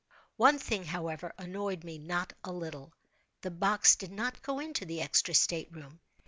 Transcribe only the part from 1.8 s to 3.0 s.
me not a little.